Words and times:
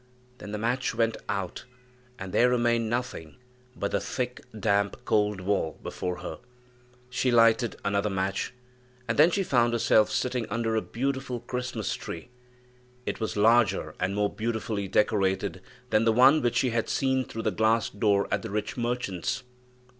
Then 0.39 0.51
the 0.51 0.57
match 0.57 0.95
went 0.95 1.15
out, 1.29 1.65
and 2.17 2.33
there 2.33 2.49
remained 2.49 2.89
nothing 2.89 3.37
but 3.75 3.91
the 3.91 3.99
thick, 3.99 4.41
damp, 4.59 5.05
cold 5.05 5.41
wall 5.41 5.77
before 5.83 6.21
her. 6.21 6.39
She 7.11 7.29
lighted 7.29 7.75
another 7.85 8.09
match, 8.09 8.51
and 9.07 9.15
then 9.19 9.29
she 9.29 9.43
found 9.43 9.73
herself 9.73 10.09
sitting 10.09 10.49
under 10.49 10.75
a 10.75 10.81
beautiful 10.81 11.41
Christmas 11.41 11.93
tree. 11.93 12.29
It 13.05 13.19
was 13.19 13.37
larger 13.37 13.93
and 13.99 14.15
more 14.15 14.33
beautifully 14.33 14.87
decorated 14.87 15.61
than 15.91 16.03
the 16.05 16.13
one 16.13 16.41
which 16.41 16.55
she 16.57 16.71
had 16.71 16.89
seen 16.89 17.23
through 17.23 17.43
the 17.43 17.51
glass 17.51 17.87
door 17.91 18.27
at 18.31 18.41
the 18.41 18.49
rich 18.49 18.75
merchant's. 18.75 19.43